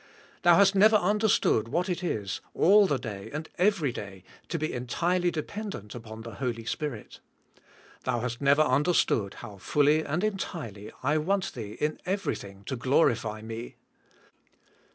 [0.41, 4.73] Thou hast never understood what it is, all the day and every day to be
[4.73, 7.19] entirely de pendent upon the Holy Spirit.
[8.05, 12.89] Thou hast never understood how fully and entirely I want thee, in everything, to g
[12.89, 13.75] lorify Me.